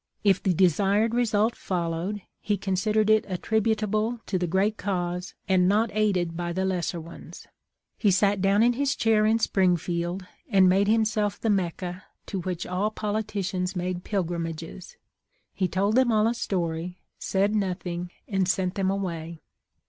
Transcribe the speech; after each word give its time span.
If 0.23 0.41
the 0.41 0.55
desired 0.55 1.13
result 1.13 1.55
followed, 1.55 2.23
he 2.39 2.57
considered 2.57 3.07
it 3.07 3.23
attributable 3.27 4.19
to 4.25 4.39
the 4.39 4.47
great 4.47 4.75
cause, 4.75 5.35
and 5.47 5.67
not 5.69 5.91
aided 5.93 6.35
by 6.35 6.53
the 6.53 6.65
lesser 6.65 6.99
ones. 6.99 7.45
He 7.99 8.09
sat 8.09 8.41
down 8.41 8.63
in 8.63 8.73
his 8.73 8.95
chair 8.95 9.27
in 9.27 9.37
Springfield 9.37 10.25
and 10.49 10.67
made 10.67 10.87
him 10.87 11.05
self 11.05 11.39
the 11.39 11.51
Mecca 11.51 12.03
to 12.25 12.39
which 12.39 12.65
all 12.65 12.89
politicians 12.89 13.75
made 13.75 14.03
pilgrim 14.03 14.47
ages. 14.47 14.97
He 15.53 15.67
told 15.67 15.93
them 15.95 16.11
all 16.11 16.25
a 16.25 16.33
story, 16.33 16.97
said 17.19 17.53
nothing, 17.55 18.09
and 18.27 18.49
sent 18.49 18.73
them 18.73 18.89
away. 18.89 19.39